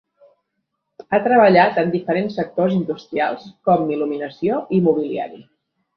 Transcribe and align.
Ha 1.13 1.19
treballat 1.27 1.77
en 1.83 1.93
diferents 1.95 2.39
sectors 2.41 2.73
industrials 2.79 3.45
com 3.69 3.93
il·luminació 3.97 4.63
i 4.79 4.81
mobiliari. 4.89 5.43